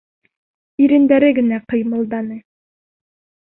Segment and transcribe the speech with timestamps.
[0.85, 2.41] Ирендәре генә ҡыймылданы.